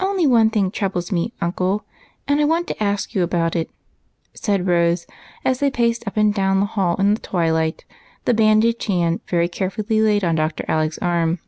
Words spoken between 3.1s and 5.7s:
you about it," said Rose, as they